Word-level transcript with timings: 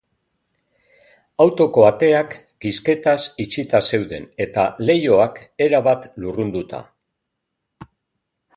Autoko 1.43 1.83
ateak 1.89 2.33
kisketaz 2.65 3.19
itxita 3.45 3.83
zeuden 3.89 4.27
eta 4.47 4.65
leihoak 4.89 5.37
erabat 5.67 6.09
lurrunduta. 6.25 6.81